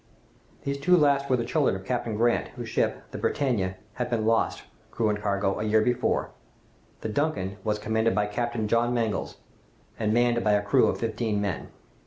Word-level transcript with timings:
These 0.63 0.79
two 0.79 0.97
last 0.97 1.29
were 1.29 1.37
the 1.37 1.45
children 1.45 1.75
of 1.75 1.85
Captain 1.85 2.15
Grant, 2.15 2.47
whose 2.55 2.67
ship, 2.69 3.03
the 3.11 3.19
'Britannia,' 3.19 3.75
had 3.93 4.09
been 4.09 4.25
lost, 4.25 4.63
crew 4.89 5.09
and 5.09 5.21
cargo, 5.21 5.59
a 5.59 5.63
year 5.63 5.81
before. 5.83 6.31
The 7.01 7.09
'Duncan' 7.09 7.57
was 7.63 7.77
commanded 7.77 8.15
by 8.15 8.25
Captain 8.25 8.67
John 8.67 8.95
Mangles, 8.95 9.37
and 9.99 10.11
manned 10.11 10.43
by 10.43 10.53
a 10.53 10.63
crew 10.63 10.87
of 10.87 10.97
fifteen 10.97 11.39
men. 11.39 11.67